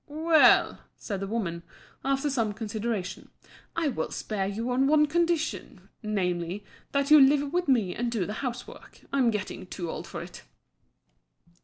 [0.07, 1.61] "Well," said the woman,
[2.03, 3.29] after some consideration,
[3.75, 8.25] "I will spare you on one condition, namely, that you live with me and do
[8.25, 10.41] the housework; I'm getting too old for it."